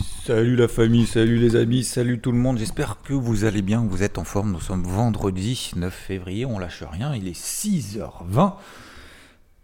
[0.00, 2.58] Salut la famille, salut les amis, salut tout le monde.
[2.58, 4.52] J'espère que vous allez bien, que vous êtes en forme.
[4.52, 8.54] Nous sommes vendredi 9 février, on lâche rien, il est 6h20.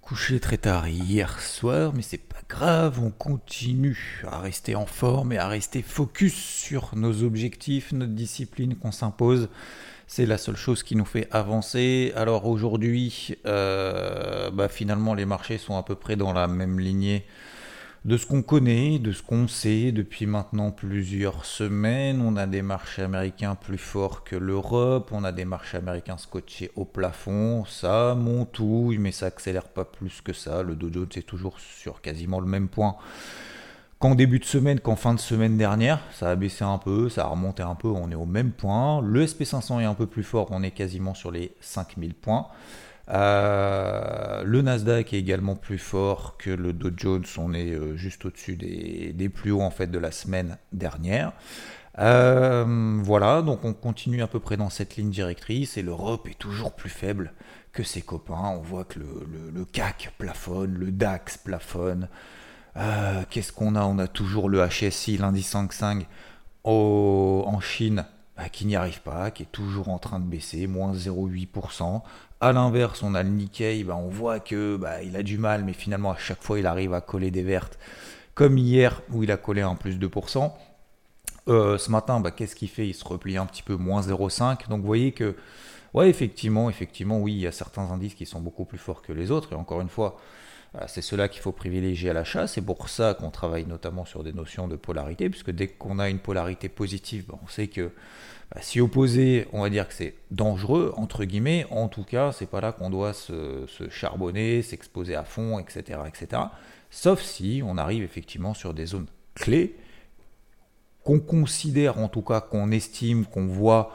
[0.00, 5.32] Couché très tard hier soir, mais c'est pas grave, on continue à rester en forme
[5.32, 9.48] et à rester focus sur nos objectifs, notre discipline qu'on s'impose.
[10.06, 12.12] C'est la seule chose qui nous fait avancer.
[12.16, 17.24] Alors aujourd'hui, euh, bah finalement, les marchés sont à peu près dans la même lignée
[18.04, 22.20] de ce qu'on connaît, de ce qu'on sait depuis maintenant plusieurs semaines.
[22.20, 26.70] On a des marchés américains plus forts que l'Europe, on a des marchés américains scotchés
[26.76, 28.60] au plafond, ça monte
[28.98, 30.62] mais ça accélère pas plus que ça.
[30.62, 32.96] Le Dow Jones est toujours sur quasiment le même point
[33.98, 36.00] qu'en début de semaine, qu'en fin de semaine dernière.
[36.12, 39.00] Ça a baissé un peu, ça a remonté un peu, on est au même point.
[39.00, 42.48] Le SP500 est un peu plus fort, on est quasiment sur les 5000 points.
[43.10, 48.24] Euh, le Nasdaq est également plus fort que le Dow Jones, on est euh, juste
[48.24, 51.32] au-dessus des, plus hauts en fait de la semaine dernière.
[51.98, 56.38] Euh, voilà, donc on continue à peu près dans cette ligne directrice et l'Europe est
[56.38, 57.32] toujours plus faible
[57.72, 58.54] que ses copains.
[58.56, 62.08] On voit que le, CAC plafonne, le DAX plafonne.
[63.30, 63.84] Qu'est-ce qu'on a?
[63.84, 66.06] On a toujours le HSI, l'indice 55
[66.64, 68.04] en Chine
[68.36, 72.02] bah, qui n'y arrive pas, qui est toujours en train de baisser, moins 0,8%.
[72.44, 75.64] A l'inverse, on a le Nikkei, bah, on voit que bah, il a du mal,
[75.64, 77.78] mais finalement à chaque fois il arrive à coller des vertes,
[78.34, 80.52] comme hier où il a collé un plus 2%.
[81.48, 82.86] Euh, ce matin, bah, qu'est-ce qu'il fait?
[82.86, 84.68] Il se replie un petit peu moins 0,5.
[84.68, 85.36] Donc vous voyez que,
[85.94, 89.14] ouais, effectivement, effectivement, oui, il y a certains indices qui sont beaucoup plus forts que
[89.14, 89.54] les autres.
[89.54, 90.20] Et encore une fois,
[90.86, 92.46] c'est cela qu'il faut privilégier à l'achat.
[92.46, 96.08] C'est pour ça qu'on travaille notamment sur des notions de polarité, puisque dès qu'on a
[96.08, 97.92] une polarité positive, on sait que
[98.52, 102.46] bah, si opposé, on va dire que c'est dangereux, entre guillemets, en tout cas, c'est
[102.46, 106.42] pas là qu'on doit se, charbonner, s'exposer à fond, etc., etc.
[106.90, 109.76] Sauf si on arrive effectivement sur des zones clés
[111.02, 113.92] qu'on considère, en tout cas, qu'on estime, qu'on voit,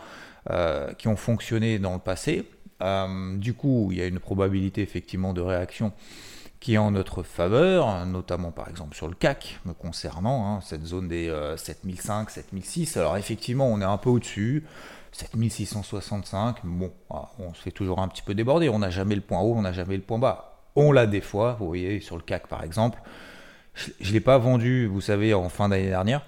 [0.49, 2.43] euh, qui ont fonctionné dans le passé.
[2.81, 5.91] Euh, du coup, il y a une probabilité effectivement de réaction
[6.59, 10.85] qui est en notre faveur, notamment par exemple sur le CAC, me concernant, hein, cette
[10.85, 12.97] zone des 7005, 7006.
[12.97, 14.65] Alors effectivement, on est un peu au-dessus,
[15.13, 19.21] 7665, bon, ah, on se fait toujours un petit peu déborder, on n'a jamais le
[19.21, 20.63] point haut, on n'a jamais le point bas.
[20.75, 22.99] On l'a des fois, vous voyez, sur le CAC par exemple.
[23.73, 26.23] Je ne l'ai pas vendu, vous savez, en fin d'année dernière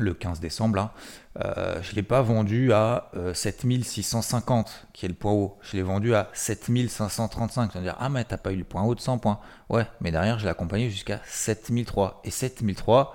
[0.00, 0.90] le 15 décembre,
[1.40, 5.58] euh, je ne l'ai pas vendu à 7650, euh, qui est le point haut.
[5.62, 7.72] Je l'ai vendu à 7535.
[7.72, 9.40] C'est-à-dire, ah, mais t'as pas eu le point haut de 100 points.
[9.68, 12.20] Ouais, mais derrière, je l'ai accompagné jusqu'à 7003.
[12.24, 13.14] Et 7003,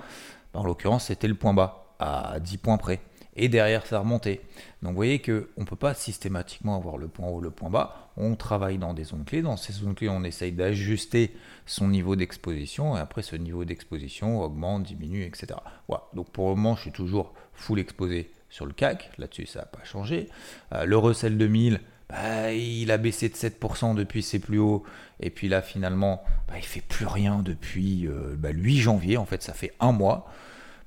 [0.53, 3.01] bah, en l'occurrence, c'était le point bas, à 10 points près
[3.35, 4.41] et derrière ça remontait.
[4.81, 8.11] Donc vous voyez qu'on ne peut pas systématiquement avoir le point haut, le point bas.
[8.17, 9.41] On travaille dans des zones clés.
[9.41, 11.33] Dans ces zones clés, on essaye d'ajuster
[11.65, 15.47] son niveau d'exposition et après ce niveau d'exposition augmente, diminue, etc.
[15.87, 16.03] Voilà.
[16.13, 19.11] Donc pour le moment, je suis toujours full exposé sur le CAC.
[19.17, 20.29] Là-dessus, ça n'a pas changé.
[20.73, 21.79] Euh, le Russell 2000,
[22.09, 24.83] bah, il a baissé de 7% depuis ses plus hauts.
[25.19, 29.17] Et puis là, finalement, bah, il fait plus rien depuis euh, bah, le 8 janvier.
[29.17, 30.29] En fait, ça fait un mois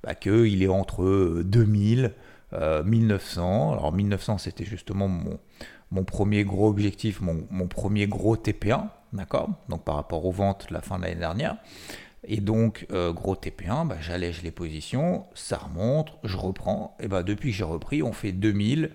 [0.05, 2.13] bah, qu'il est entre 2000
[2.53, 3.71] euh, 1900.
[3.71, 5.39] Euh, Alors 1900, c'était justement mon,
[5.91, 9.51] mon, premier gros objectif, mon, mon premier gros TP1, d'accord?
[9.69, 11.57] Donc par rapport aux ventes la fin de l'année dernière.
[12.29, 16.97] Et donc, euh, gros TP1, bah, j'allège les positions, ça remonte, je reprends.
[17.01, 18.91] Et bah, depuis que j'ai repris, on fait 2000,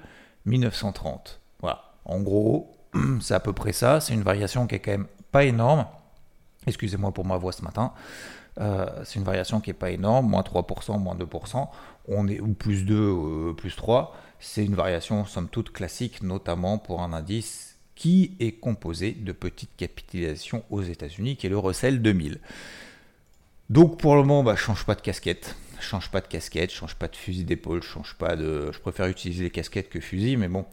[0.45, 1.39] 1930.
[1.61, 1.93] Voilà.
[2.03, 2.71] En gros,
[3.21, 4.01] c'est à peu près ça.
[4.01, 5.85] C'est une variation qui est quand même pas énorme.
[6.67, 7.93] Excusez-moi pour ma voix ce matin.
[8.59, 11.67] Euh, c'est une variation qui n'est pas énorme, moins 3%, moins 2%,
[12.07, 14.15] on est, ou plus 2, euh, plus 3.
[14.39, 19.75] C'est une variation somme toute classique, notamment pour un indice qui est composé de petites
[19.77, 22.39] capitalisations aux États-Unis, qui est le Russell 2000.
[23.69, 27.07] Donc pour le moment, bah, change pas de casquette change pas de casquette, change pas
[27.07, 28.71] de fusil d'épaule, change pas de.
[28.71, 30.65] Je préfère utiliser les casquettes que fusil, mais bon,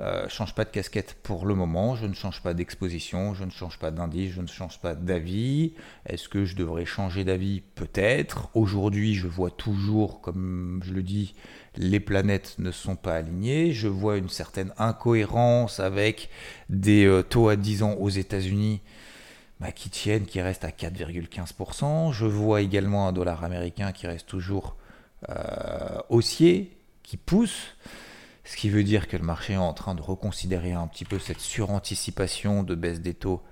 [0.00, 3.50] euh, change pas de casquette pour le moment, je ne change pas d'exposition, je ne
[3.50, 5.74] change pas d'indice, je ne change pas d'avis.
[6.06, 7.62] Est-ce que je devrais changer d'avis?
[7.74, 8.50] Peut-être.
[8.54, 11.34] Aujourd'hui, je vois toujours, comme je le dis,
[11.76, 13.72] les planètes ne sont pas alignées.
[13.72, 16.30] Je vois une certaine incohérence avec
[16.68, 18.80] des euh, taux à 10 ans aux États-Unis
[19.60, 22.12] bah, qui tiennent, qui restent à 4,15%.
[22.12, 24.76] Je vois également un dollar américain qui reste toujours
[25.28, 27.76] euh, haussier, qui pousse.
[28.44, 31.18] Ce qui veut dire que le marché est en train de reconsidérer un petit peu
[31.18, 33.42] cette suranticipation de baisse des taux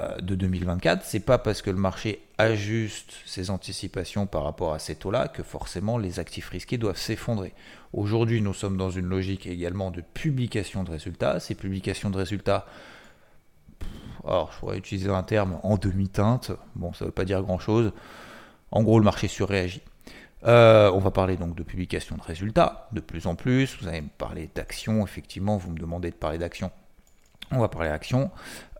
[0.00, 1.04] euh, de 2024.
[1.04, 5.42] C'est pas parce que le marché ajuste ses anticipations par rapport à ces taux-là que
[5.42, 7.52] forcément les actifs risqués doivent s'effondrer.
[7.92, 11.38] Aujourd'hui, nous sommes dans une logique également de publication de résultats.
[11.38, 12.66] Ces publications de résultats,
[14.26, 16.52] alors je pourrais utiliser un terme en demi-teinte.
[16.74, 17.92] Bon, ça ne veut pas dire grand-chose.
[18.70, 19.82] En gros, le marché surréagit.
[20.46, 23.78] Euh, on va parler donc de publication de résultats de plus en plus.
[23.80, 26.70] Vous allez me parler d'actions, effectivement, vous me demandez de parler d'actions.
[27.50, 28.30] On va parler d'actions.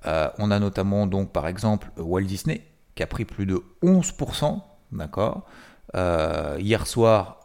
[0.06, 2.62] Euh, on a notamment donc par exemple Walt Disney
[2.94, 4.60] qui a pris plus de 11%,
[4.92, 5.46] d'accord?
[5.94, 7.40] Euh, hier soir,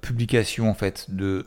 [0.00, 1.46] publication en fait de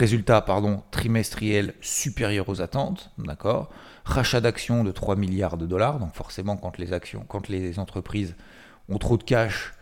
[0.00, 3.68] résultats pardon, trimestriels supérieurs aux attentes, d'accord.
[4.06, 8.34] Rachat d'actions de 3 milliards de dollars, donc forcément quand les actions, quand les entreprises
[8.88, 9.74] ont trop de cash,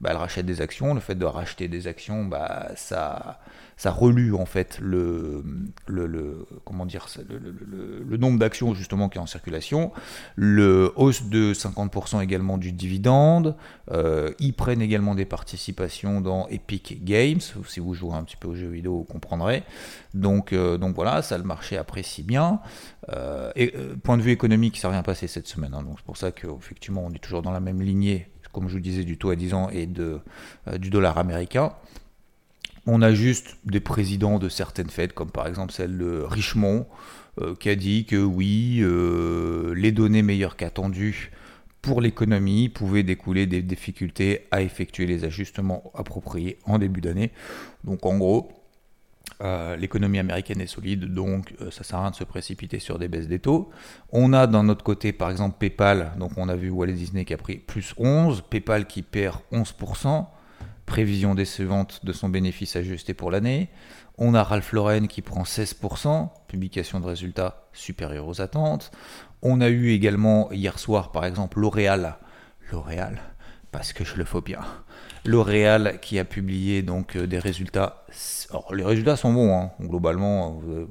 [0.00, 0.94] bah, elles rachètent des actions.
[0.94, 3.40] Le fait de racheter des actions, bah, ça,
[3.76, 5.44] ça relue en fait le,
[5.86, 9.92] le, comment dire, le, nombre d'actions justement qui est en circulation,
[10.34, 13.54] le hausse de 50% également du dividende,
[13.90, 18.48] euh, ils prennent également des participations dans Epic Games, si vous jouez un petit peu
[18.48, 19.62] aux jeux vidéo, vous comprendrez.
[20.14, 22.60] Donc, euh, donc voilà, ça le marché apprécie bien.
[23.10, 23.72] Euh, et
[24.02, 25.82] point de vue économique, ça n'a rien passé cette semaine, hein.
[25.82, 28.80] donc c'est pour ça qu'effectivement on est toujours dans la même lignée, comme je vous
[28.80, 30.18] disais, du taux à 10 ans et de,
[30.78, 31.74] du dollar américain.
[32.86, 36.86] On a juste des présidents de certaines fêtes, comme par exemple celle de Richemont,
[37.42, 41.32] euh, qui a dit que oui, euh, les données meilleures qu'attendues
[41.82, 47.30] pour l'économie pouvaient découler des difficultés à effectuer les ajustements appropriés en début d'année.
[47.84, 48.48] Donc en gros,
[49.42, 53.08] euh, l'économie américaine est solide, donc ça sert à rien de se précipiter sur des
[53.08, 53.70] baisses des taux.
[54.10, 57.34] On a d'un autre côté, par exemple, PayPal, donc on a vu Walt Disney qui
[57.34, 60.26] a pris plus 11, PayPal qui perd 11%,
[60.86, 63.68] prévision décevante de son bénéfice ajusté pour l'année.
[64.18, 68.90] On a Ralph Lauren qui prend 16%, publication de résultats supérieurs aux attentes.
[69.42, 72.16] On a eu également hier soir, par exemple, L'Oréal.
[72.72, 73.20] L'Oréal,
[73.72, 74.60] parce que je le faut bien.
[75.26, 78.04] L'Oréal qui a publié donc euh, des résultats.
[78.72, 79.72] Les résultats sont bons, hein.
[79.80, 80.60] globalement.
[80.68, 80.86] Euh,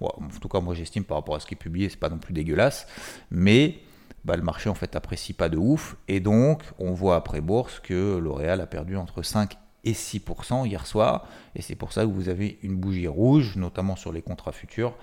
[0.00, 2.18] en tout cas, moi j'estime par rapport à ce qui est publié, c'est pas non
[2.18, 2.86] plus dégueulasse.
[3.30, 3.78] Mais
[4.24, 5.96] bah, le marché en fait apprécie pas de ouf.
[6.08, 10.86] Et donc, on voit après bourse que L'Oréal a perdu entre 5 et 6% hier
[10.86, 11.26] soir.
[11.54, 14.96] Et c'est pour ça que vous avez une bougie rouge, notamment sur les contrats futurs,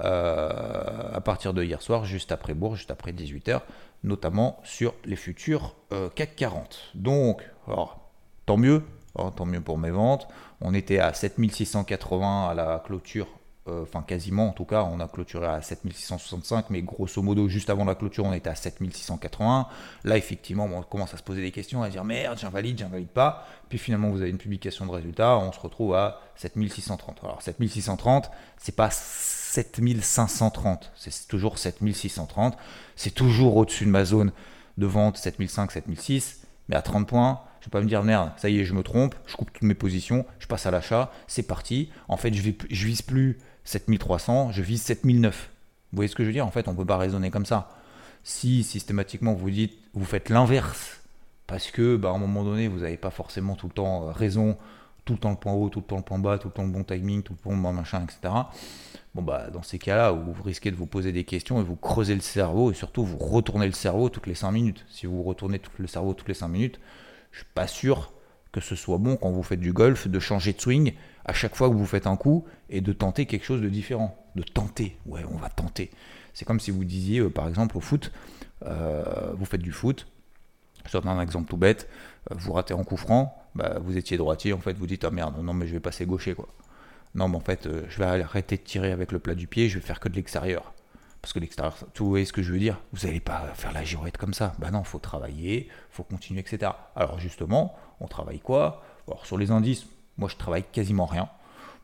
[0.00, 3.62] euh, à partir de hier soir, juste après bourse, juste après 18h,
[4.04, 5.74] notamment sur les futurs
[6.14, 6.90] CAC 40.
[6.94, 8.07] Donc, alors,
[8.48, 8.82] tant mieux,
[9.16, 10.26] hein, tant mieux pour mes ventes.
[10.60, 13.28] On était à 7680 à la clôture
[13.68, 17.68] euh, enfin quasiment en tout cas, on a clôturé à 7665, mais grosso modo, juste
[17.68, 19.68] avant la clôture, on était à 7680.
[20.04, 23.46] Là, effectivement, on commence à se poser des questions, à dire merde, j'invalide, j'invalide pas.
[23.68, 27.18] Puis finalement, vous avez une publication de résultats, on se retrouve à 7630.
[27.22, 32.56] Alors 7630, c'est pas 7530, c'est toujours 7630.
[32.96, 34.32] C'est toujours au-dessus de ma zone
[34.78, 38.48] de vente 7005, 7006, mais à 30 points, je vais pas me dire merde, ça
[38.48, 41.42] y est, je me trompe, je coupe toutes mes positions, je passe à l'achat, c'est
[41.42, 41.90] parti.
[42.08, 45.50] En fait, je, vais, je vise plus 7300, je vise 7009.
[45.92, 46.46] Vous voyez ce que je veux dire?
[46.46, 47.70] En fait, on ne peut pas raisonner comme ça.
[48.24, 51.00] Si systématiquement vous dites, vous faites l'inverse,
[51.46, 54.12] parce que bah, à un moment donné, vous n'avez pas forcément tout le temps euh,
[54.12, 54.56] raison,
[55.04, 56.64] tout le temps le point haut, tout le temps le point bas, tout le temps
[56.64, 58.34] le bon timing, tout le temps le bon machin, etc.
[59.14, 62.14] Bon bah dans ces cas-là, vous risquez de vous poser des questions et vous creusez
[62.14, 64.84] le cerveau et surtout vous retournez le cerveau toutes les 5 minutes.
[64.90, 66.78] Si vous retournez tout le cerveau toutes les 5 minutes,
[67.30, 68.12] je suis pas sûr
[68.52, 70.94] que ce soit bon quand vous faites du golf de changer de swing
[71.24, 74.16] à chaque fois que vous faites un coup et de tenter quelque chose de différent.
[74.34, 75.90] De tenter, ouais, on va tenter.
[76.32, 78.12] C'est comme si vous disiez, euh, par exemple, au foot,
[78.64, 80.06] euh, vous faites du foot,
[80.86, 81.88] je donne un exemple tout bête,
[82.30, 85.10] euh, vous ratez en coup franc, bah, vous étiez droitier, en fait, vous dites, ah
[85.10, 86.48] merde, non, mais je vais passer gaucher, quoi.
[87.14, 89.78] Non, mais en fait, je vais arrêter de tirer avec le plat du pied, je
[89.78, 90.72] vais faire que de l'extérieur.
[91.20, 93.84] Parce que l'extérieur, vous voyez ce que je veux dire Vous n'allez pas faire la
[93.84, 94.54] girouette comme ça.
[94.58, 96.72] Bah non, faut travailler, il faut continuer, etc.
[96.94, 98.82] Alors justement, on travaille quoi?
[99.06, 99.86] Alors sur les indices,
[100.18, 101.28] moi, je travaille quasiment rien.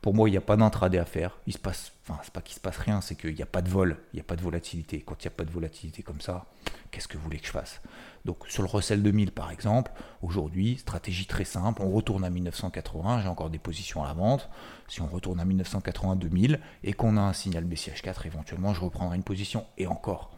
[0.03, 1.39] Pour moi, il n'y a pas d'intraday à faire.
[1.47, 3.63] Il se passe, enfin, c'est pas qu'il se passe rien, c'est qu'il n'y a pas
[3.63, 5.01] de vol, il n'y a pas de volatilité.
[5.01, 6.47] Quand il n'y a pas de volatilité comme ça,
[6.91, 7.81] qu'est-ce que vous voulez que je fasse?
[8.25, 9.93] Donc, sur le Russell 2000, par exemple,
[10.23, 14.49] aujourd'hui, stratégie très simple, on retourne à 1980, j'ai encore des positions à la vente.
[14.89, 19.25] Si on retourne à 1980-2000 et qu'on a un signal BCH4, éventuellement, je reprendrai une
[19.25, 19.67] position.
[19.79, 20.31] Et encore,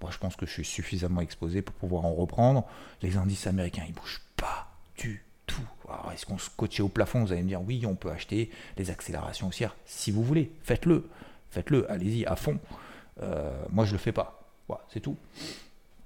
[0.00, 2.64] moi, je pense que je suis suffisamment exposé pour pouvoir en reprendre.
[3.02, 5.62] Les indices américains, ils bougent pas du tout.
[6.12, 8.90] est-ce qu'on se coachait au plafond Vous allez me dire oui, on peut acheter les
[8.90, 11.08] accélérations haussières si vous voulez, faites-le.
[11.50, 12.58] faites-le, allez-y à fond.
[13.70, 14.42] moi, je le fais pas.
[14.68, 15.16] Voilà, c'est tout.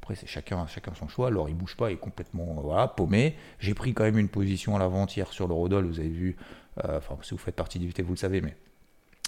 [0.02, 1.28] Après, c'est chacun, chacun son choix.
[1.28, 3.36] Alors, il bouge pas, il est complètement voilà, paumé.
[3.58, 6.36] J'ai pris quand même une position à l'avant-hier sur le Rodol, vous avez vu.
[6.84, 8.56] enfin, si vous faites partie du VT, vous le savez, mais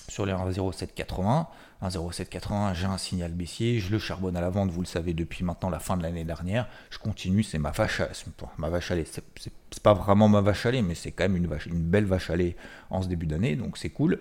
[0.09, 1.47] sur les 1,0780.
[1.83, 5.45] 1,0780, j'ai un signal baissier, je le charbonne à la vente, vous le savez depuis
[5.45, 6.69] maintenant la fin de l'année dernière.
[6.91, 8.09] Je continue, c'est ma vache à,
[8.57, 9.05] ma vache à lait.
[9.05, 11.49] C'est pas vraiment ma vache à lait, mais c'est quand même une,
[11.83, 12.57] belle vache à lait
[12.91, 14.21] en ce début d'année, donc c'est cool.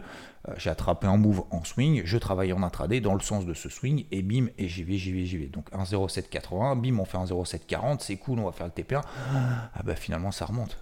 [0.50, 3.54] Euh, j'ai attrapé un move en swing, je travaille en intraday dans le sens de
[3.54, 5.48] ce swing, et bim, et j'y vais, j'y vais, j'y vais.
[5.48, 9.02] Donc 1,0780, bim, on fait 1,0740, c'est cool, on va faire le TP1.
[9.06, 10.80] Ah bah finalement ça remonte.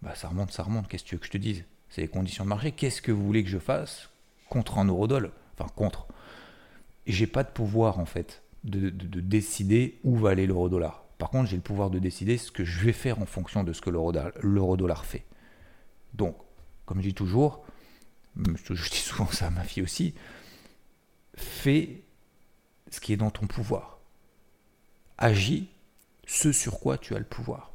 [0.00, 1.64] Bah ça remonte, ça remonte, qu'est-ce que tu veux que je te dise?
[1.90, 2.72] C'est les conditions de marché.
[2.72, 4.08] Qu'est-ce que vous voulez que je fasse
[4.48, 6.06] contre un eurodol Enfin, contre.
[7.06, 11.04] J'ai pas de pouvoir, en fait, de, décider où va aller l'euro-dollar.
[11.18, 13.72] Par contre, j'ai le pouvoir de décider ce que je vais faire en fonction de
[13.72, 15.24] ce que l'euro-dollar fait.
[16.14, 16.36] Donc,
[16.84, 17.64] comme je dis toujours,
[18.36, 20.14] je dis souvent ça à ma fille aussi,
[21.34, 22.02] fais
[22.90, 23.98] ce qui est dans ton pouvoir.
[25.18, 25.68] Agis
[26.26, 27.72] ce sur quoi tu as le pouvoir.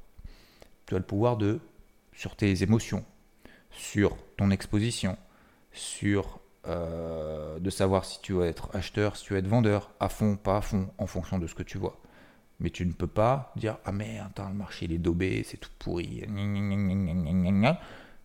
[0.86, 1.60] Tu as le pouvoir de
[2.14, 3.06] sur tes émotions,
[3.72, 5.18] sur ton exposition,
[5.72, 10.10] sur euh, de savoir si tu vas être acheteur, si tu vas être vendeur, à
[10.10, 11.98] fond, pas à fond, en fonction de ce que tu vois.
[12.60, 15.58] Mais tu ne peux pas dire Ah, mais attends, le marché il est daubé, c'est
[15.58, 16.24] tout pourri.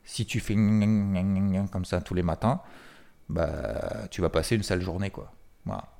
[0.04, 2.60] Si tu fais comme ça tous les matins,
[3.28, 5.10] bah, tu vas passer une sale journée.
[5.10, 5.32] quoi.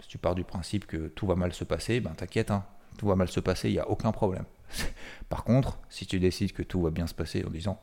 [0.00, 2.64] Si tu pars du principe que tout va mal se passer, ben t'inquiète, hein.
[2.98, 4.44] tout va mal se passer, il n'y a aucun problème.
[5.28, 7.80] Par contre, si tu décides que tout va bien se passer en disant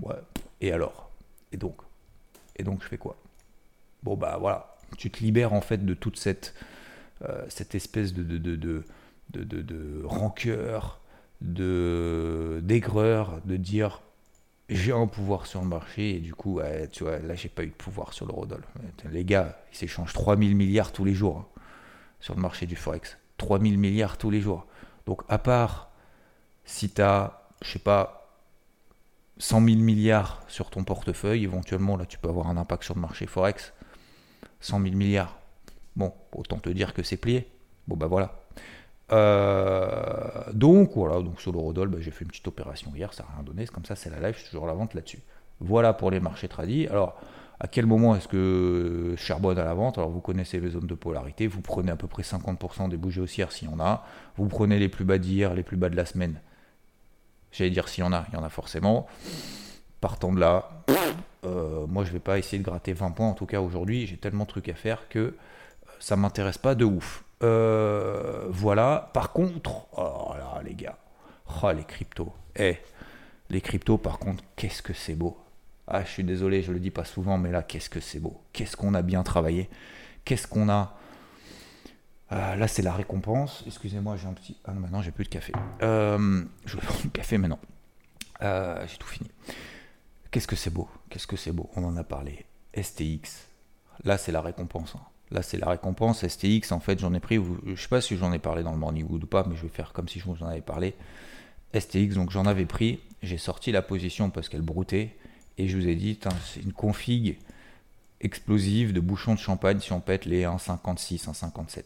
[0.00, 0.16] Ouais,
[0.62, 1.10] et alors?
[1.52, 1.76] Et donc?
[2.56, 3.16] Et donc je fais quoi?
[4.02, 6.54] Bon bah voilà, tu te libères en fait de toute cette,
[7.22, 8.84] euh, cette espèce de, de, de,
[9.30, 11.00] de, de, rancœur,
[11.40, 14.00] de d'aigreur, de dire
[14.68, 16.60] j'ai un pouvoir sur le marché et du coup,
[16.92, 18.62] tu vois, là j'ai pas eu de pouvoir sur le Rodol.
[19.10, 21.60] Les gars, ils s'échangent 3000 milliards tous les jours hein,
[22.20, 23.18] sur le marché du Forex.
[23.38, 24.66] 3000 milliards tous les jours.
[25.06, 25.90] Donc à part
[26.64, 28.21] si tu as, je sais pas,
[29.38, 33.00] 100 000 milliards sur ton portefeuille, éventuellement, là, tu peux avoir un impact sur le
[33.00, 33.72] marché Forex.
[34.60, 35.38] 100 000 milliards.
[35.96, 37.48] Bon, autant te dire que c'est plié.
[37.88, 38.42] Bon, bah voilà.
[39.10, 43.30] Euh, donc, voilà, donc sur l'eurodoll, bah, j'ai fait une petite opération hier, ça n'a
[43.34, 43.66] rien donné.
[43.66, 45.20] Comme ça, c'est la live, toujours la vente là-dessus.
[45.60, 46.86] Voilà pour les marchés tradis.
[46.88, 47.20] Alors,
[47.60, 49.98] à quel moment est-ce que charbonne à la vente?
[49.98, 51.46] Alors, vous connaissez les zones de polarité.
[51.46, 54.04] Vous prenez à peu près 50% des bougies haussières s'il y en a.
[54.36, 56.40] Vous prenez les plus bas d'hier, les plus bas de la semaine
[57.52, 59.06] J'allais dire s'il y en a, il y en a forcément.
[60.00, 60.68] Partant de là,
[61.44, 63.28] euh, moi je vais pas essayer de gratter 20 points.
[63.28, 65.32] En tout cas aujourd'hui, j'ai tellement de trucs à faire que euh,
[66.00, 67.24] ça m'intéresse pas de ouf.
[67.42, 69.10] Euh, voilà.
[69.12, 70.98] Par contre, oh là les gars,
[71.62, 72.32] oh, les cryptos.
[72.56, 72.78] Eh,
[73.50, 75.38] les cryptos par contre, qu'est-ce que c'est beau.
[75.86, 78.40] Ah, je suis désolé, je le dis pas souvent, mais là, qu'est-ce que c'est beau.
[78.52, 79.68] Qu'est-ce qu'on a bien travaillé.
[80.24, 80.96] Qu'est-ce qu'on a
[82.32, 83.62] euh, là, c'est la récompense.
[83.66, 84.56] Excusez-moi, j'ai un petit.
[84.64, 85.52] Ah non, maintenant, j'ai plus de café.
[85.82, 87.58] Euh, je vais prendre du café maintenant.
[88.42, 89.30] Euh, j'ai tout fini.
[90.30, 90.88] Qu'est-ce que c'est beau?
[91.10, 91.68] Qu'est-ce que c'est beau?
[91.76, 92.46] On en a parlé.
[92.74, 93.48] STX.
[94.04, 94.94] Là, c'est la récompense.
[94.96, 95.02] Hein.
[95.30, 96.26] Là, c'est la récompense.
[96.26, 97.38] STX, en fait, j'en ai pris.
[97.66, 99.62] Je sais pas si j'en ai parlé dans le Morning Wood ou pas, mais je
[99.62, 100.94] vais faire comme si je vous en avais parlé.
[101.78, 103.00] STX, donc j'en avais pris.
[103.22, 105.16] J'ai sorti la position parce qu'elle broutait.
[105.58, 107.38] Et je vous ai dit, c'est une config
[108.22, 111.82] explosive de bouchon de champagne si on pète les 1,56, 1,57.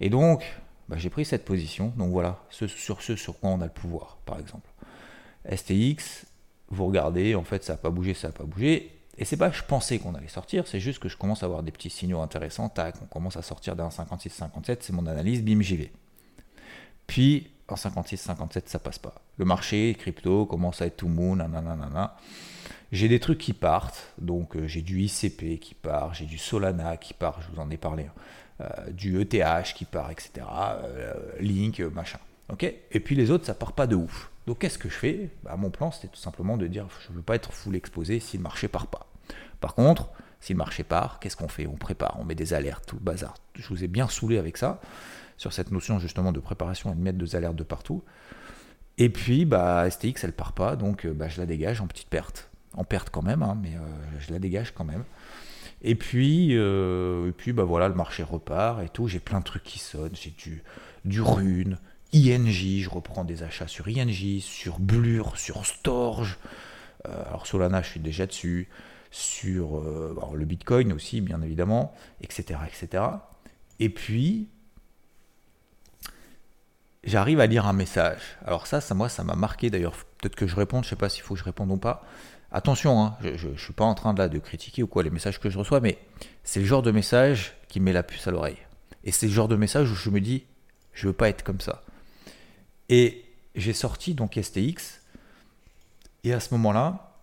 [0.00, 0.44] Et donc,
[0.88, 1.92] bah, j'ai pris cette position.
[1.96, 2.68] Donc voilà, sur
[3.02, 4.68] ce sur quoi on a le pouvoir, par exemple.
[5.50, 6.26] STX,
[6.68, 8.90] vous regardez, en fait, ça n'a pas bougé, ça n'a pas bougé.
[9.16, 11.62] Et c'est pas je pensais qu'on allait sortir, c'est juste que je commence à avoir
[11.62, 12.68] des petits signaux intéressants.
[12.68, 15.92] Tac, on commence à sortir d'un 56-57, c'est mon analyse, bim, j'y vais.
[17.06, 19.14] Puis, en 56-57, ça passe pas.
[19.36, 22.16] Le marché, crypto, commence à être tout mou, nanana.
[22.92, 26.96] J'ai des trucs qui partent, donc euh, j'ai du ICP qui part, j'ai du Solana
[26.96, 28.06] qui part, je vous en ai parlé.
[28.60, 30.46] Euh, du ETH qui part, etc.
[30.84, 32.20] Euh, Link, machin.
[32.52, 32.62] ok?
[32.62, 34.30] Et puis les autres, ça part pas de ouf.
[34.46, 35.30] Donc qu'est-ce que je fais?
[35.42, 38.20] Bah, Mon plan, c'était tout simplement de dire, je ne veux pas être full exposé
[38.20, 39.08] si le marché part pas.
[39.60, 41.66] Par contre, si le marché part, qu'est-ce qu'on fait?
[41.66, 43.34] On prépare, on met des alertes, tout le bazar.
[43.56, 44.80] Je vous ai bien saoulé avec ça,
[45.36, 48.04] sur cette notion justement de préparation et de mettre des alertes de partout.
[48.98, 52.50] Et puis, bah, STX, elle part pas, donc bah, je la dégage en petite perte.
[52.74, 53.72] En perte quand même, hein, mais
[54.20, 55.02] je la dégage quand même.
[55.86, 59.06] Et puis, euh, et puis bah voilà, le marché repart et tout.
[59.06, 60.16] J'ai plein de trucs qui sonnent.
[60.16, 60.62] J'ai du,
[61.04, 61.78] du Rune,
[62.14, 66.38] ING, je reprends des achats sur ING, sur Blur, sur Storge.
[67.06, 68.68] Euh, alors Solana, je suis déjà dessus.
[69.10, 72.58] Sur euh, le Bitcoin aussi, bien évidemment, etc.
[72.66, 73.04] etc.
[73.78, 74.48] Et puis,
[77.04, 78.38] j'arrive à lire un message.
[78.44, 79.94] Alors ça, ça moi, ça m'a marqué d'ailleurs.
[80.18, 82.04] Peut-être que je réponde, je sais pas s'il faut que je réponde ou pas
[82.56, 85.50] Attention, hein, je ne suis pas en train de, critiquer ou quoi les messages que
[85.50, 85.98] je reçois, mais
[86.44, 88.58] c'est le genre de message qui met la puce à l'oreille.
[89.02, 90.44] Et c'est le genre de message où je me dis,
[90.92, 91.82] je veux pas être comme ça.
[92.88, 93.24] Et
[93.56, 95.00] j'ai sorti donc STX,
[96.22, 97.16] et à ce moment-là,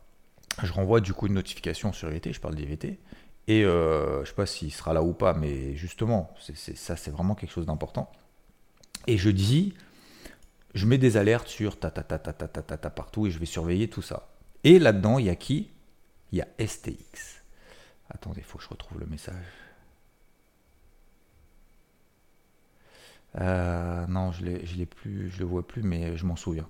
[0.63, 2.99] je renvoie du coup une notification sur IVT, je parle d'IVT,
[3.47, 6.35] et euh, je ne sais pas s'il sera là ou pas, mais justement,
[6.75, 8.11] ça c'est vraiment quelque chose d'important.
[9.07, 9.75] Et je dis,
[10.73, 13.39] je mets des alertes sur ta ta ta ta ta ta ta, partout et je
[13.39, 14.27] vais surveiller tout ça.
[14.63, 15.69] Et là-dedans, il y a qui?
[16.31, 17.41] Il y a STX.
[18.09, 19.35] Attendez, il faut que je retrouve le message.
[23.39, 26.67] Euh, non, je ne je le vois plus, mais je m'en souviens.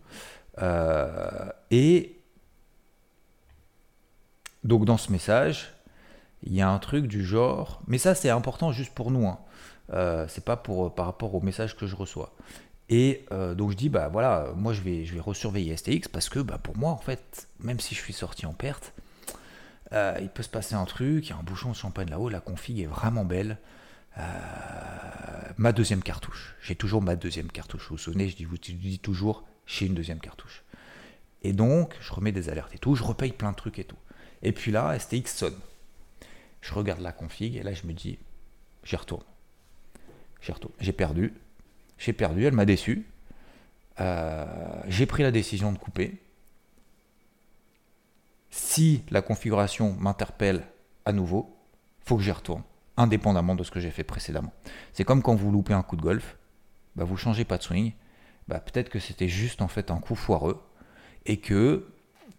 [0.60, 2.20] Euh, et
[4.64, 5.74] donc dans ce message,
[6.44, 9.40] il y a un truc du genre, mais ça c'est important juste pour nous, hein.
[9.94, 12.36] euh, c'est pas pour par rapport au message que je reçois.
[12.92, 16.28] Et euh, donc je dis, bah voilà, moi je vais, je vais resurveiller STX parce
[16.28, 18.94] que bah, pour moi, en fait, même si je suis sorti en perte,
[19.94, 22.28] euh, il peut se passer un truc, il y a un bouchon de champagne là-haut,
[22.28, 23.58] la config est vraiment belle.
[24.18, 24.24] Euh,
[25.56, 27.88] ma deuxième cartouche, j'ai toujours ma deuxième cartouche.
[27.88, 30.66] Vous vous souvenez, je dis, vous dis toujours, j'ai une deuxième cartouche.
[31.44, 33.98] Et donc, je remets des alertes et tout, je repaye plein de trucs et tout.
[34.44, 35.58] Et puis là, STX sonne.
[36.60, 38.20] Je regarde la config et là, je me dis,
[38.84, 39.24] j'y retourne.
[40.42, 40.74] J'y retourne.
[40.82, 41.34] J'ai perdu
[42.02, 43.06] j'ai perdu, elle m'a déçu.
[44.00, 44.46] Euh,
[44.88, 46.20] j'ai pris la décision de couper.
[48.50, 50.64] Si la configuration m'interpelle
[51.06, 51.56] à nouveau,
[52.00, 52.64] faut que j'y retourne,
[52.98, 54.52] indépendamment de ce que j'ai fait précédemment.
[54.94, 56.38] C'est comme quand vous loupez un coup de golf,
[56.96, 57.94] bah vous changez pas de swing,
[58.48, 60.60] bah peut-être que c'était juste en fait un coup foireux
[61.28, 61.88] et que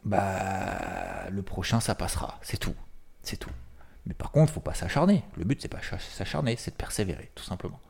[0.04, 2.74] bah le prochain ça passera, c'est tout,
[3.22, 3.52] c'est tout.
[4.06, 5.22] Mais par contre, faut pas s'acharner.
[5.36, 7.80] Le but c'est pas s'acharner, c'est de persévérer, tout simplement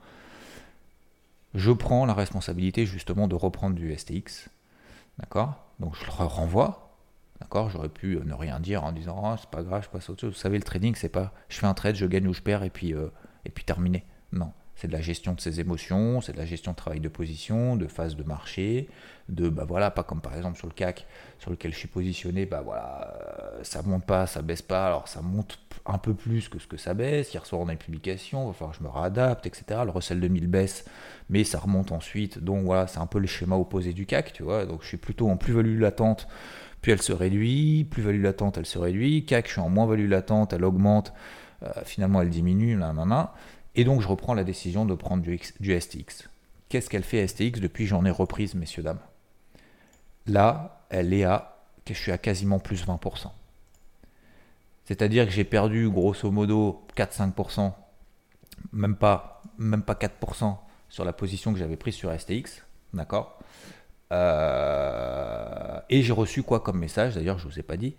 [1.54, 4.48] je prends la responsabilité justement de reprendre du STX.
[5.18, 5.66] D'accord?
[5.80, 6.96] Donc je le renvoie.
[7.40, 7.70] D'accord?
[7.70, 10.20] J'aurais pu euh, ne rien dire en disant oh, c'est pas grave, je passe autre
[10.20, 10.32] chose.
[10.32, 12.62] Vous savez, le trading, c'est pas je fais un trade, je gagne ou je perds
[12.62, 13.08] et puis, euh,
[13.44, 14.04] et puis terminé.
[14.32, 14.52] Non.
[14.74, 17.76] C'est de la gestion de ses émotions, c'est de la gestion de travail de position,
[17.76, 18.88] de phase de marché,
[19.28, 21.06] de bah voilà, pas comme par exemple sur le CAC
[21.38, 25.08] sur lequel je suis positionné, bah voilà, euh, ça monte pas, ça baisse pas, alors
[25.08, 27.32] ça monte un peu plus que ce que ça baisse.
[27.32, 29.80] Hier soir on a une publication, il va falloir que je me réadapte, etc.
[29.84, 30.84] Le Russell 2000 baisse,
[31.28, 32.38] mais ça remonte ensuite.
[32.38, 34.66] Donc voilà, c'est un peu le schéma opposé du CAC, tu vois.
[34.66, 36.28] Donc je suis plutôt en plus-value latente,
[36.80, 39.24] puis elle se réduit, plus-value latente, elle se réduit.
[39.24, 41.12] CAC, je suis en moins-value latente, elle augmente,
[41.62, 43.34] euh, finalement elle diminue, là, là, là.
[43.74, 45.38] Et donc je reprends la décision de prendre du,
[45.80, 46.28] STX.
[46.68, 49.00] Qu'est-ce qu'elle fait STX depuis j'en ai reprise, messieurs, dames?
[50.26, 53.30] Là, elle est à, je suis à quasiment plus 20%.
[54.84, 57.72] C'est-à-dire que j'ai perdu grosso modo 4-5%,
[58.72, 60.56] même pas, même pas 4%
[60.88, 62.62] sur la position que j'avais prise sur STX.
[62.92, 63.38] D'accord?
[64.12, 67.14] Euh, Et j'ai reçu quoi comme message?
[67.14, 67.96] D'ailleurs, je ne vous ai pas dit.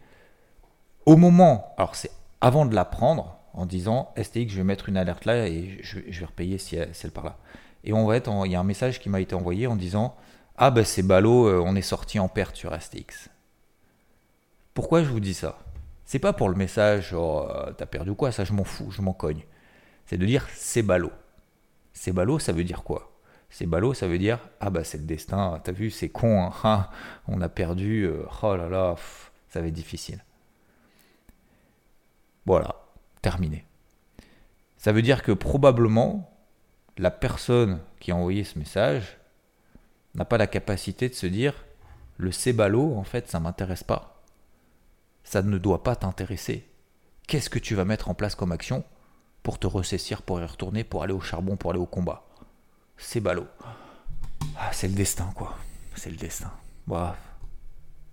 [1.05, 4.97] Au moment, alors c'est avant de la prendre, en disant STX, je vais mettre une
[4.97, 7.37] alerte là et je, vais repayer si celle par là.
[7.83, 10.15] Et on va être il y a un message qui m'a été envoyé en disant
[10.57, 13.29] Ah ben c'est ballot, euh, on est sorti en perte sur STX.
[14.73, 15.59] Pourquoi je vous dis ça?
[16.05, 19.01] C'est pas pour le message, genre euh, t'as perdu quoi, ça je m'en fous, je
[19.01, 19.43] m'en cogne.
[20.05, 21.11] C'est de dire c'est ballot.
[21.93, 23.11] C'est ballot, ça veut dire quoi?
[23.49, 26.53] C'est ballot, ça veut dire ah bah c'est le destin, t'as vu, c'est con, hein,
[26.63, 26.87] hein,
[27.27, 28.95] on a perdu, euh, oh là là,
[29.49, 30.23] ça va être difficile.
[32.45, 32.72] Voilà,
[33.23, 33.65] terminé.
[34.77, 36.31] Ça veut dire que probablement
[36.99, 39.17] la personne qui a envoyé ce message
[40.13, 41.65] n'a pas la capacité de se dire
[42.17, 44.13] le c'est ballot, en fait, ça m'intéresse pas
[45.23, 46.67] ça ne doit pas t'intéresser.
[47.27, 48.83] Qu'est-ce que tu vas mettre en place comme action
[49.41, 52.25] pour te ressaisir, pour y retourner, pour aller au charbon, pour aller au combat?
[52.97, 53.47] C'est ballot.
[54.57, 55.57] Ah, c'est le destin, quoi.
[55.95, 56.51] C'est le destin.
[56.87, 57.15] Bah,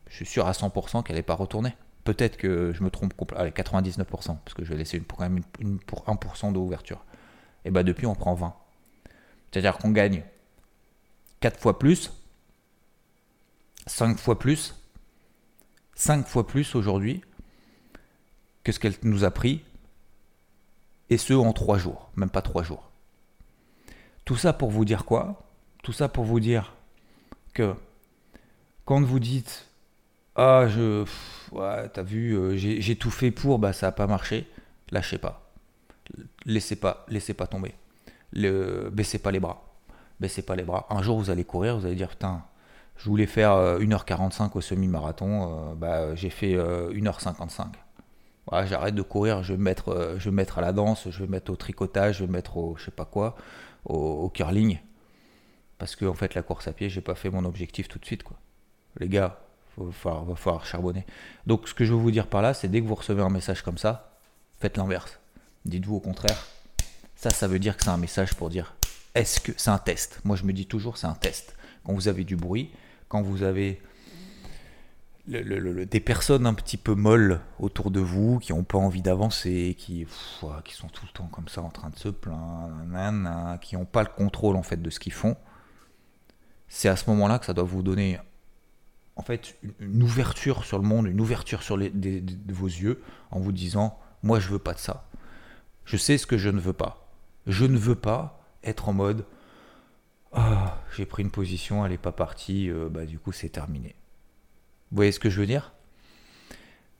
[0.09, 1.75] je suis sûr à 100% qu'elle n'est pas retournée.
[2.05, 3.43] Peut-être que je me trompe complètement.
[3.43, 5.43] Allez, 99%, parce que je vais laisser une, quand même
[5.87, 7.05] pour 1% d'ouverture.
[7.65, 8.55] Et bah depuis, on prend 20.
[9.51, 10.25] C'est-à-dire qu'on gagne
[11.41, 12.13] 4 fois plus,
[13.87, 14.75] 5 fois plus,
[15.95, 17.23] 5 fois plus aujourd'hui
[18.65, 19.63] que ce qu'elle nous a pris,
[21.11, 22.91] et ce en 3 jours, même pas 3 jours.
[24.25, 25.43] Tout ça pour vous dire quoi?
[25.83, 26.75] Tout ça pour vous dire
[27.53, 27.75] que
[28.85, 29.70] quand vous dites
[30.43, 31.05] Ah, je.
[31.53, 34.49] Ouais, t'as vu, euh, j'ai tout fait pour, bah ça n'a pas marché,
[34.91, 35.53] lâchez pas.
[36.47, 37.75] Laissez pas, laissez pas tomber.
[38.33, 39.63] Le, baissez pas les bras.
[40.19, 40.87] Baissez pas les bras.
[40.89, 42.43] Un jour, vous allez courir, vous allez dire Putain,
[42.97, 47.67] je voulais faire 1h45 euh, au semi-marathon, euh, bah, j'ai fait 1h55.
[48.53, 51.57] Euh, j'arrête de courir, je vais, vais mettre à la danse, je vais mettre au
[51.57, 53.37] tricotage, je vais mettre au je sais pas quoi,
[53.85, 54.79] au, curling.
[55.77, 58.07] Parce que en fait la course à pied, j'ai pas fait mon objectif tout de
[58.07, 58.39] suite quoi.
[58.99, 59.39] Les gars,
[59.79, 61.07] Il va falloir charbonner.
[61.47, 63.31] Donc ce que je veux vous dire par là, c'est dès que vous recevez un
[63.31, 64.17] message comme ça,
[64.59, 65.19] faites l'inverse.
[65.65, 66.47] Dites-vous au contraire,
[67.17, 68.75] ça, ça veut dire que c'est un message pour dire
[69.15, 70.21] est-ce que c'est un test?
[70.25, 71.57] Moi, je me dis toujours, c'est un test.
[71.85, 72.71] Quand vous avez du bruit,
[73.09, 73.83] quand vous avez
[75.27, 80.07] des personnes un petit peu molles autour de vous, qui n'ont pas envie d'avancer, qui,
[80.09, 84.09] sont tout le temps comme ça en train de se plaindre, qui n'ont pas le
[84.09, 85.37] contrôle en fait de ce qu'ils font,
[86.69, 88.19] c'est à ce moment-là que ça doit vous donner
[89.17, 93.41] en fait une, ouverture sur le monde, une ouverture sur les, de vos yeux, en
[93.41, 95.09] vous disant moi je veux pas de ça.
[95.85, 97.09] Je sais ce que je ne veux pas.
[97.47, 99.25] Je ne veux pas être en mode
[100.33, 103.97] ah, j'ai pris une position, elle n'est pas partie, euh, bah, du coup c'est terminé.
[104.91, 105.73] Vous voyez ce que je veux dire?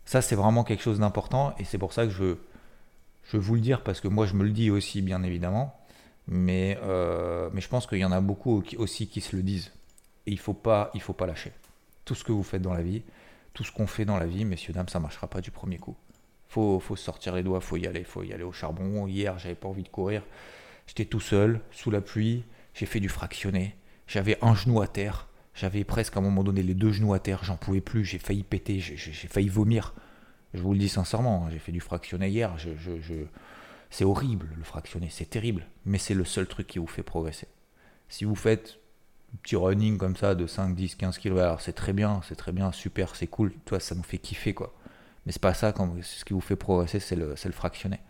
[0.05, 2.37] Ça, c'est vraiment quelque chose d'important et c'est pour ça que je,
[3.25, 5.77] je veux vous le dire parce que moi, je me le dis aussi, bien évidemment.
[6.27, 9.73] Mais, euh, mais je pense qu'il y en a beaucoup aussi qui se le disent.
[10.27, 10.61] Et il faut,
[10.95, 11.53] il faut pas lâcher.
[12.05, 13.03] Tout ce que vous faites dans la vie,
[13.53, 15.79] tout ce qu'on fait dans la vie, messieurs, dames, ça ne marchera pas du premier
[15.79, 15.97] coup.
[16.49, 19.07] Faut, faut sortir les doigts, faut y aller, faut y aller au charbon.
[19.07, 20.23] Hier, j'avais pas envie de courir.
[20.87, 22.45] J'étais tout seul, sous la pluie.
[22.75, 23.77] J'ai fait du fractionné.
[24.07, 25.29] J'avais un genou à terre.
[25.55, 28.19] J'avais presque à un moment donné les deux genoux à terre, j'en pouvais plus, j'ai
[28.19, 28.97] failli péter, j'ai
[29.29, 29.95] failli vomir.
[30.55, 32.57] Je vous le dis sincèrement, hein, j'ai fait du fractionné hier,
[33.91, 37.47] c'est horrible le fractionné, c'est terrible, mais c'est le seul truc qui vous fait progresser.
[38.09, 38.79] Si vous faites
[39.43, 42.53] petit running comme ça de 5, 10, 15 kilos, alors c'est très bien, c'est très
[42.53, 44.75] bien, super, c'est cool, toi ça nous fait kiffer quoi.
[45.27, 48.01] Mais c'est pas ça, ce qui vous fait progresser, c'est le, le fractionné.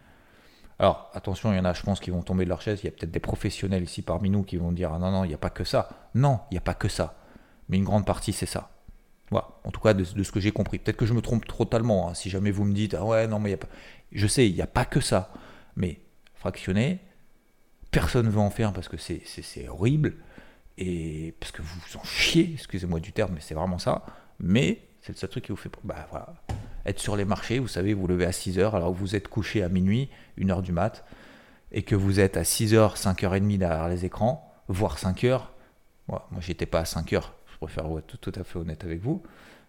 [0.78, 2.80] Alors, attention, il y en a, je pense, qui vont tomber de leur chaise.
[2.83, 5.24] Il y a peut-être des professionnels ici parmi nous qui vont dire ah non, non,
[5.24, 6.09] il n'y a pas que ça.
[6.14, 7.20] Non, il n'y a pas que ça
[7.70, 8.70] mais une grande partie c'est ça.
[9.30, 10.80] Voilà, en tout cas de, ce que j'ai compris.
[10.80, 12.14] Peut-être que je me trompe totalement, hein.
[12.14, 13.68] si jamais vous me dites, ah ouais, non, mais il n'y a pas.
[14.11, 15.33] Je sais, il n'y a pas que ça.
[15.76, 16.00] Mais
[16.35, 16.98] fractionner,
[17.92, 20.16] personne ne veut en faire parce que c'est horrible,
[20.80, 24.04] et parce que vous vous en chiez, excusez-moi du terme, mais c'est vraiment ça.
[24.40, 25.70] Mais c'est le seul truc qui vous fait.
[25.84, 26.34] Bah voilà.
[26.86, 29.62] Être sur les marchés, vous savez, vous levez à 6h, alors que vous êtes couché
[29.62, 31.04] à minuit, 1h du mat,
[31.70, 35.42] et que vous êtes à 6h, 5h30 derrière les écrans, voire 5h.
[36.08, 37.22] moi, j'étais pas à 5h,
[37.60, 39.22] préfère être tout, à fait honnête avec vous,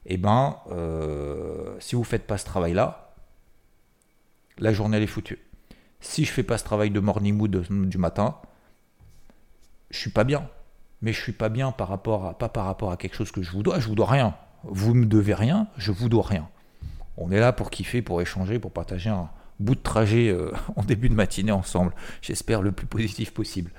[0.05, 3.13] et eh ben, euh, si vous faites pas ce travail-là,
[4.57, 5.39] la journée elle est foutue.
[5.99, 8.37] Si je fais pas ce travail de morning mood du matin,
[9.91, 10.49] je suis pas bien.
[11.01, 13.41] Mais je suis pas bien par rapport à, pas par rapport à quelque chose que
[13.41, 13.79] je vous dois.
[13.79, 14.35] Je vous dois rien.
[14.63, 16.47] Vous me devez rien, je vous dois rien.
[17.17, 20.83] On est là pour kiffer, pour échanger, pour partager un bout de trajet euh, en
[20.83, 21.93] début de matinée ensemble.
[22.21, 23.71] J'espère le plus positif possible.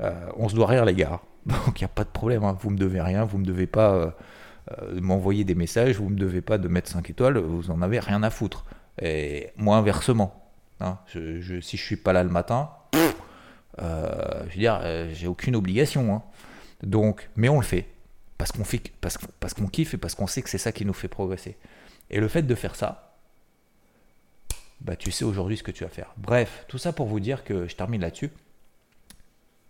[0.00, 1.20] Euh, on se doit rien, les gars.
[1.46, 2.56] Donc il n'y a pas de problème, hein.
[2.60, 6.40] vous me devez rien, vous me devez pas euh, m'envoyer des messages, vous me devez
[6.40, 8.64] pas de mettre 5 étoiles, vous en avez rien à foutre.
[9.00, 10.50] Et moi inversement,
[10.80, 12.70] hein, je, si je suis pas là le matin,
[13.78, 14.80] je veux dire,
[15.12, 16.14] j'ai aucune obligation.
[16.14, 16.22] Hein.
[16.84, 17.86] Donc, mais on le fait
[18.38, 20.92] parce qu'on fait, parce, qu'on kiffe et parce qu'on sait que c'est ça qui nous
[20.92, 21.56] fait progresser.
[22.10, 23.16] Et le fait de faire ça,
[24.80, 26.12] bah tu sais aujourd'hui ce que tu vas faire.
[26.16, 28.30] Bref, tout ça pour vous dire que je termine là-dessus.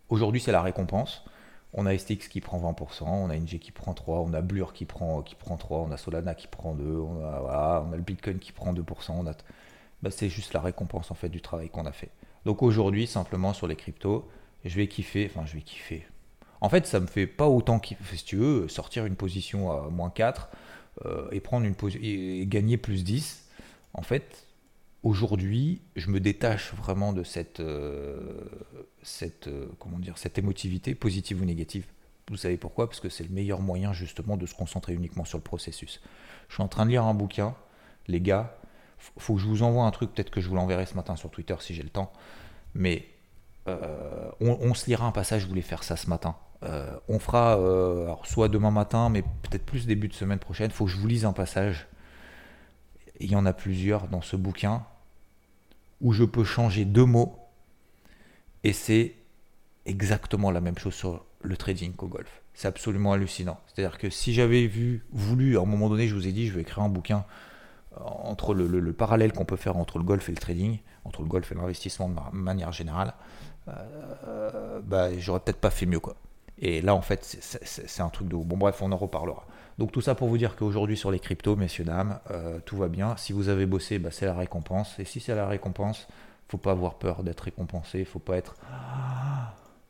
[0.08, 1.24] Aujourd'hui, c'est la récompense.
[1.72, 4.72] On a STX qui prend 20%, on a NG qui prend 3%, on a Blur
[4.72, 7.96] qui prend, qui prend 3%, on a Solana qui prend 2%, on a, on a
[7.96, 8.82] le Bitcoin qui prend 2%.
[9.10, 12.10] On bah, c'est juste la récompense en fait du travail qu'on a fait.
[12.44, 14.28] Donc aujourd'hui, simplement sur les cryptos,
[14.64, 16.06] je vais kiffer, enfin je vais kiffer.
[16.64, 19.90] En fait, ça me fait pas autant kiffer, si tu veux, sortir une position à
[19.90, 20.48] moins 4
[21.04, 23.50] euh, et prendre une et gagner plus 10.
[23.92, 24.46] En fait,
[25.02, 28.48] aujourd'hui, je me détache vraiment de cette, euh,
[29.22, 31.84] euh, comment dire, cette émotivité, positive ou négative.
[32.30, 32.88] Vous savez pourquoi?
[32.88, 36.00] Parce que c'est le meilleur moyen justement de se concentrer uniquement sur le processus.
[36.48, 37.54] Je suis en train de lire un bouquin,
[38.08, 38.56] les gars.
[39.18, 41.30] Faut que je vous envoie un truc, peut-être que je vous l'enverrai ce matin sur
[41.30, 42.10] Twitter si j'ai le temps.
[42.72, 43.06] Mais
[44.40, 46.36] on, se lira un passage, je voulais faire ça ce matin.
[47.08, 47.58] On fera
[48.24, 50.70] soit demain matin, mais peut-être plus début de semaine prochaine.
[50.70, 51.86] Il faut que je vous lise un passage.
[53.20, 54.84] Il y en a plusieurs dans ce bouquin
[56.00, 57.38] où je peux changer deux mots
[58.64, 59.14] et c'est
[59.86, 62.42] exactement la même chose sur le trading qu'au golf.
[62.54, 63.60] C'est absolument hallucinant.
[63.66, 66.54] C'est-à-dire que si j'avais vu, voulu, à un moment donné, je vous ai dit, je
[66.54, 67.24] vais écrire un bouquin
[67.96, 71.28] euh, entre le, parallèle qu'on peut faire entre le golf et le trading, entre le
[71.28, 73.14] golf et l'investissement de manière générale,
[73.68, 76.00] euh, bah, j'aurais peut-être pas fait mieux.
[76.58, 77.24] Et là, en fait,
[77.64, 78.36] c'est un truc de...
[78.36, 79.44] Bon, bref, on en reparlera.
[79.78, 82.88] Donc tout ça pour vous dire qu'aujourd'hui sur les cryptos, messieurs, dames, euh, tout va
[82.88, 83.16] bien.
[83.16, 84.98] Si vous avez bossé, bah, c'est la récompense.
[85.00, 86.06] Et si c'est la récompense,
[86.48, 88.04] faut pas avoir peur d'être récompensé.
[88.04, 88.54] Faut pas être...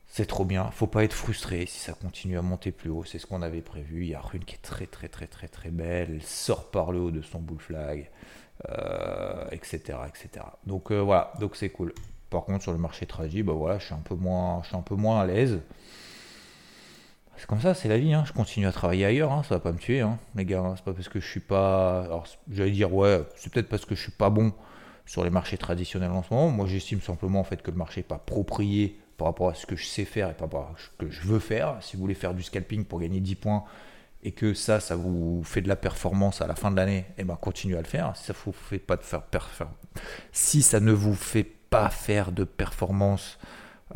[0.07, 0.71] C'est trop bien.
[0.71, 3.05] Faut pas être frustré si ça continue à monter plus haut.
[3.05, 4.05] C'est ce qu'on avait prévu.
[4.05, 6.09] Il y a Rune qui est très très très très très belle.
[6.13, 8.11] Elle sort par le haut de son bull flag,
[9.51, 10.47] etc., euh, etc.
[10.67, 11.93] Donc euh, voilà, donc c'est cool.
[12.31, 15.61] Par contre sur le marché tragique, bah voilà, je suis un peu moins à l'aise
[17.37, 18.13] c'est comme ça, c'est la vie.
[18.13, 18.25] Hein.
[18.27, 19.43] Je continue à travailler ailleurs, hein.
[19.43, 20.75] ça va pas me tuer, hein, les gars.
[20.77, 22.03] C'est pas parce que je suis pas.
[22.05, 24.53] Alors, j'allais dire, ouais, c'est peut-être parce que je suis pas bon
[25.07, 26.49] sur les marchés traditionnels en ce moment.
[26.51, 29.67] Moi, j'estime simplement en fait que le marché n'est pas approprié par rapport à ce
[29.67, 31.77] que je sais faire et par rapport à ce que je veux faire.
[31.81, 33.65] Si vous voulez faire du scalping pour gagner 10 points
[34.23, 37.25] et que ça, ça vous fait de la performance à la fin de l'année, eh
[37.25, 38.17] ben continuez à le faire.
[38.17, 39.23] Si ça vous fait pas de faire,
[40.33, 43.39] si ça ne vous fait pas faire de performance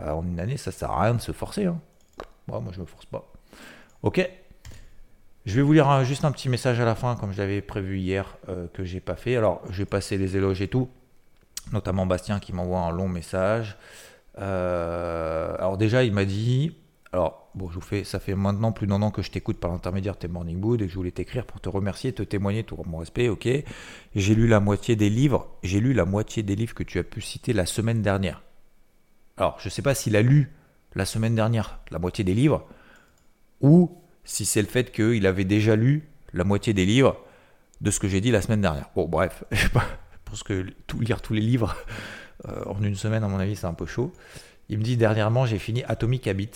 [0.01, 1.65] euh, en une année, ça sert à rien de se forcer.
[1.65, 1.81] Hein.
[2.49, 3.31] Moi, je me force pas.
[4.03, 4.29] Ok.
[5.47, 7.99] Je vais vous lire juste un petit message à la fin, comme je l'avais prévu
[7.99, 9.37] hier, euh, que j'ai pas fait.
[9.37, 10.89] Alors, je vais passer les éloges et tout,
[11.73, 13.79] notamment Bastien qui m'envoie un long message.
[14.39, 16.77] Euh, alors déjà, il m'a dit,
[17.13, 19.71] alors bon, je vous fais, ça fait maintenant plus d'un an que je t'écoute par
[19.71, 22.63] l'intermédiaire de tes Morning Wood et que je voulais t'écrire pour te remercier, te témoigner
[22.65, 23.29] tout mon respect.
[23.29, 23.49] Ok.
[24.15, 25.49] J'ai lu la moitié des livres.
[25.63, 28.43] J'ai lu la moitié des livres que tu as pu citer la semaine dernière.
[29.39, 30.53] Alors, je ne sais pas s'il a lu
[30.95, 32.67] la semaine dernière la moitié des livres
[33.61, 37.19] ou si c'est le fait qu'il avait déjà lu la moitié des livres
[37.81, 38.91] de ce que j'ai dit la semaine dernière.
[38.95, 39.69] Bon, bref, je
[40.25, 40.67] pense que
[41.01, 41.75] lire tous les livres
[42.47, 44.13] euh, en une semaine, à mon avis, c'est un peu chaud.
[44.69, 46.51] Il me dit dernièrement, j'ai fini Atomic Habits.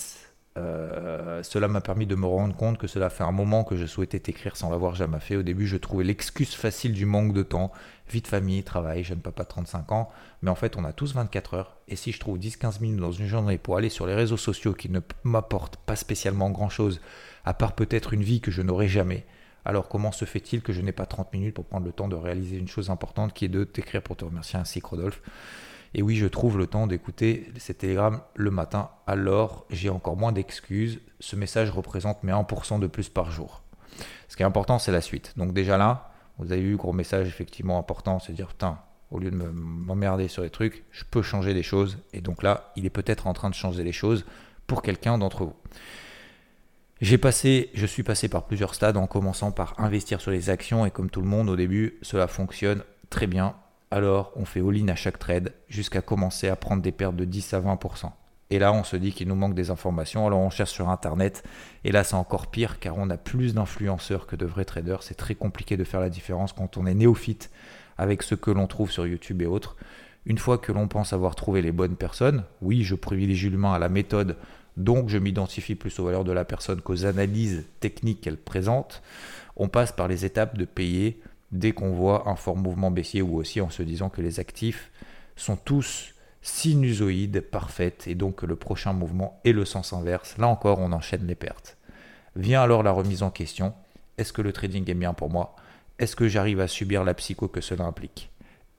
[0.58, 3.86] Euh, cela m'a permis de me rendre compte que cela fait un moment que je
[3.86, 5.36] souhaitais t'écrire sans l'avoir jamais fait.
[5.36, 7.72] Au début, je trouvais l'excuse facile du manque de temps.
[8.10, 10.10] Vie de famille, travail, jeune papa 35 ans.
[10.42, 11.76] Mais en fait, on a tous 24 heures.
[11.88, 14.74] Et si je trouve 10-15 minutes dans une journée pour aller sur les réseaux sociaux
[14.74, 17.00] qui ne m'apportent pas spécialement grand-chose,
[17.44, 19.24] à part peut-être une vie que je n'aurai jamais,
[19.64, 22.16] alors comment se fait-il que je n'ai pas 30 minutes pour prendre le temps de
[22.16, 25.22] réaliser une chose importante qui est de t'écrire pour te remercier ainsi Rodolphe?
[25.94, 30.32] Et oui, je trouve le temps d'écouter ces télégrammes le matin, alors j'ai encore moins
[30.32, 31.00] d'excuses.
[31.20, 33.62] Ce message représente mes 1% de plus par jour.
[34.28, 35.34] Ce qui est important, c'est la suite.
[35.36, 38.78] Donc déjà là, vous avez eu gros message effectivement important, c'est dire putain,
[39.10, 41.98] au lieu de m'emmerder sur les trucs, je peux changer des choses.
[42.14, 44.24] Et donc là, il est peut-être en train de changer les choses
[44.66, 45.56] pour quelqu'un d'entre vous.
[47.02, 50.86] J'ai passé, je suis passé par plusieurs stades en commençant par investir sur les actions
[50.86, 53.56] et comme tout le monde au début, cela fonctionne très bien
[53.92, 57.52] alors on fait all-in à chaque trade jusqu'à commencer à prendre des pertes de 10
[57.52, 58.10] à 20%.
[58.48, 61.42] Et là, on se dit qu'il nous manque des informations, alors on cherche sur Internet.
[61.84, 65.02] Et là, c'est encore pire car on a plus d'influenceurs que de vrais traders.
[65.02, 67.50] C'est très compliqué de faire la différence quand on est néophyte
[67.98, 69.76] avec ce que l'on trouve sur YouTube et autres.
[70.24, 73.78] Une fois que l'on pense avoir trouvé les bonnes personnes, oui, je privilégie l'humain à
[73.78, 74.36] la méthode,
[74.78, 79.02] donc je m'identifie plus aux valeurs de la personne qu'aux analyses techniques qu'elle présente.
[79.56, 81.20] On passe par les étapes de payer,
[81.52, 84.90] dès qu'on voit un fort mouvement baissier ou aussi en se disant que les actifs
[85.36, 90.36] sont tous sinusoïdes parfaites et donc que le prochain mouvement est le sens inverse.
[90.38, 91.76] Là encore, on enchaîne les pertes.
[92.34, 93.74] Vient alors la remise en question.
[94.18, 95.54] Est-ce que le trading est bien pour moi?
[95.98, 98.30] Est-ce que j'arrive à subir la psycho que cela implique?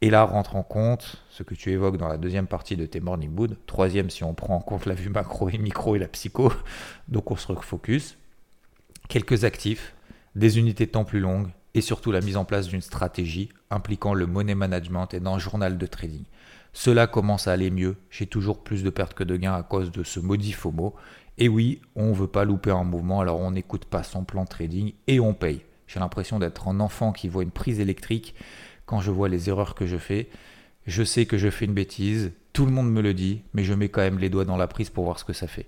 [0.02, 3.00] Et là rentre en compte ce que tu évoques dans la deuxième partie de tes
[3.00, 3.56] Morning Wood.
[3.66, 6.52] Troisième, si on prend en compte la vue macro et micro et la psycho.
[7.08, 8.18] Donc on se refocus.
[9.08, 9.94] Quelques actifs,
[10.36, 14.14] des unités de temps plus longues, et surtout la mise en place d'une stratégie impliquant
[14.14, 16.24] le money management et d'un journal de trading.
[16.74, 19.92] Cela commence à aller mieux, j'ai toujours plus de pertes que de gains à cause
[19.92, 20.96] de ce maudit FOMO.
[21.38, 24.46] Et oui, on ne veut pas louper un mouvement, alors on n'écoute pas son plan
[24.46, 25.62] trading et on paye.
[25.88, 28.36] J'ai l'impression d'être un enfant qui voit une prise électrique
[28.86, 30.30] quand je vois les erreurs que je fais.
[30.86, 33.74] Je sais que je fais une bêtise, tout le monde me le dit, mais je
[33.74, 35.68] mets quand même les doigts dans la prise pour voir ce que ça fait.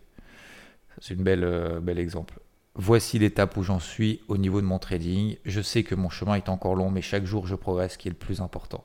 [1.00, 2.40] C'est belle, euh, bel exemple.
[2.78, 5.38] Voici l'étape où j'en suis au niveau de mon trading.
[5.46, 8.10] Je sais que mon chemin est encore long, mais chaque jour je progresse, ce qui
[8.10, 8.84] est le plus important.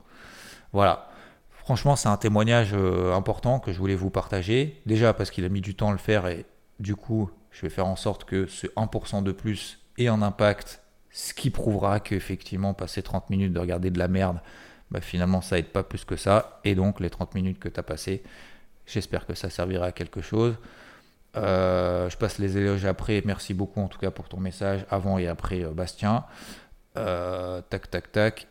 [0.72, 1.10] Voilà.
[1.50, 4.80] Franchement, c'est un témoignage euh, important que je voulais vous partager.
[4.86, 6.46] Déjà parce qu'il a mis du temps à le faire et
[6.78, 10.82] du coup, je vais faire en sorte que ce 1% de plus ait un impact,
[11.10, 14.40] ce qui prouvera qu'effectivement, passer 30 minutes de regarder de la merde,
[14.90, 16.60] bah, finalement, ça aide pas plus que ça.
[16.64, 18.22] Et donc, les 30 minutes que tu as passées,
[18.86, 20.56] j'espère que ça servira à quelque chose.
[21.36, 23.22] Euh, je passe les éloges après.
[23.24, 26.24] Merci beaucoup en tout cas pour ton message avant et après euh, Bastien.
[26.96, 28.48] Euh, tac, tac, tac.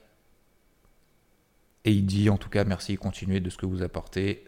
[1.86, 4.46] Et il dit en tout cas merci, continuez de ce que vous apportez.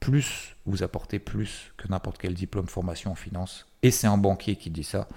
[0.00, 3.66] Plus, vous apportez plus que n'importe quel diplôme formation en finance.
[3.82, 5.08] Et c'est un banquier qui dit ça,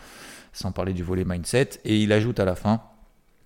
[0.53, 1.81] sans parler du volet mindset.
[1.83, 2.81] Et il ajoute à la fin,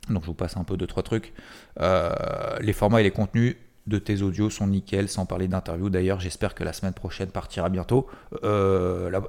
[0.10, 1.34] donc je vous passe un peu de trois trucs,
[1.80, 3.56] les formats et les contenus
[3.88, 5.90] de tes audios sont nickel, sans parler d'interview.
[5.90, 8.08] D'ailleurs, j'espère que la semaine prochaine partira bientôt.
[8.44, 9.20] Euh,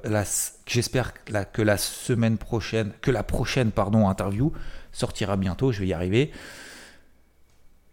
[0.67, 1.13] j'espère
[1.51, 4.53] que la semaine prochaine, que la prochaine pardon interview
[4.91, 5.71] sortira bientôt.
[5.71, 6.31] Je vais y arriver.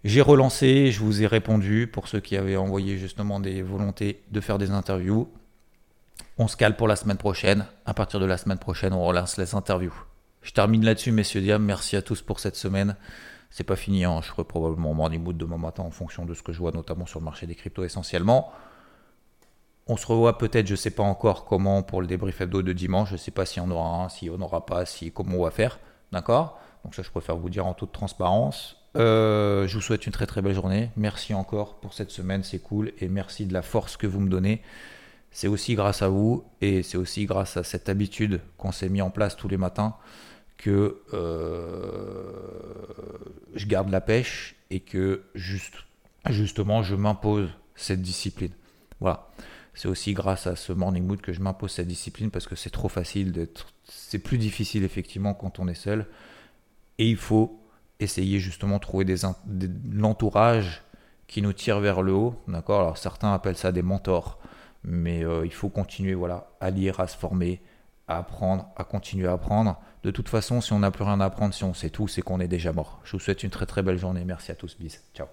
[0.05, 4.41] J'ai relancé, je vous ai répondu pour ceux qui avaient envoyé justement des volontés de
[4.41, 5.29] faire des interviews.
[6.39, 7.67] On se cale pour la semaine prochaine.
[7.85, 9.95] À partir de la semaine prochaine, on relance les interviews.
[10.43, 11.65] Je termine là-dessus, messieurs dames.
[11.65, 12.97] Merci à tous pour cette semaine
[13.51, 14.05] c'est pas fini.
[14.05, 14.21] Hein.
[14.23, 17.07] Je ferai probablement morning mood demain matin en fonction de ce que je vois, notamment
[17.07, 18.53] sur le marché des cryptos essentiellement.
[19.87, 22.73] On se revoit peut-être, je ne sais pas encore comment pour le débrief hebdo de
[22.73, 23.09] dimanche.
[23.09, 25.43] Je ne sais pas si on aura un, si on n'aura pas, si comment on
[25.43, 25.81] va faire.
[26.13, 26.61] D'accord?
[26.85, 28.77] Donc ça, je préfère vous dire en toute transparence.
[28.97, 30.91] Euh, je vous souhaite une très très belle journée.
[30.97, 32.93] Merci encore pour cette semaine, c'est cool.
[32.99, 34.63] Et merci de la force que vous me donnez.
[35.33, 39.03] C'est aussi grâce à vous et c'est aussi grâce à cette habitude qu'on s'est mis
[39.03, 39.95] en place tous les matins
[40.61, 42.33] que euh,
[43.55, 45.73] je garde la pêche et que juste,
[46.29, 48.53] justement je m'impose cette discipline.
[49.01, 49.31] Voilà.
[49.73, 52.71] C'est aussi grâce à ce morning mood que je m'impose cette discipline parce que c'est
[52.71, 53.69] trop facile d'être.
[53.85, 56.07] C'est plus difficile effectivement quand on est seul.
[56.99, 57.59] Et il faut
[57.99, 59.17] essayer justement de trouver des,
[59.91, 60.83] l'entourage
[61.27, 62.35] qui nous tire vers le haut.
[62.49, 62.81] D'accord?
[62.81, 64.39] Alors certains appellent ça des mentors.
[64.85, 67.63] Mais euh, il faut continuer voilà, à lire, à se former,
[68.09, 69.81] à apprendre, à continuer à apprendre.
[70.03, 72.23] De toute façon, si on n'a plus rien à apprendre, si on sait tout, c'est
[72.23, 73.01] qu'on est déjà mort.
[73.05, 74.25] Je vous souhaite une très très belle journée.
[74.25, 74.77] Merci à tous.
[74.79, 75.03] Bis.
[75.15, 75.27] Ciao.